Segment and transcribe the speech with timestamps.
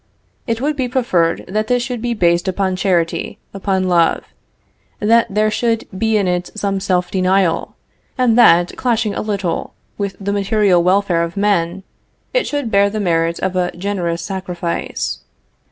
[0.47, 4.23] It would be preferred that this should be based upon charity, upon love;
[4.99, 7.75] that there should be in it some self denial,
[8.17, 11.83] and that clashing a little with the material welfare of men,
[12.33, 15.19] it should bear the merit of a generous sacrifice.